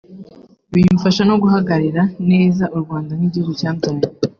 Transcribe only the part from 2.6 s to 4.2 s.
u Rwanda nk’igihugu cyambyaye